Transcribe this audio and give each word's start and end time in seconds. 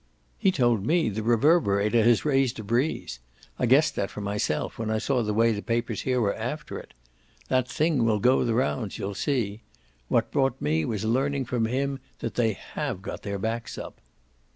"He 0.39 0.51
told 0.51 0.83
me 0.83 1.09
the 1.09 1.21
Reverberator 1.21 2.01
has 2.03 2.25
raised 2.25 2.57
a 2.57 2.63
breeze. 2.63 3.19
I 3.59 3.67
guessed 3.67 3.95
that 3.97 4.09
for 4.09 4.19
myself 4.19 4.79
when 4.79 4.89
I 4.89 4.97
saw 4.97 5.21
the 5.21 5.31
way 5.31 5.51
the 5.51 5.61
papers 5.61 6.01
here 6.01 6.19
were 6.19 6.33
after 6.33 6.79
it. 6.79 6.95
That 7.49 7.67
thing 7.69 8.03
will 8.03 8.17
go 8.17 8.43
the 8.43 8.55
rounds, 8.55 8.97
you'll 8.97 9.13
see. 9.13 9.61
What 10.07 10.31
brought 10.31 10.59
me 10.59 10.85
was 10.85 11.05
learning 11.05 11.45
from 11.45 11.67
him 11.67 11.99
that 12.17 12.33
they 12.33 12.53
HAVE 12.53 13.03
got 13.03 13.21
their 13.21 13.37
backs 13.37 13.77
up." 13.77 14.01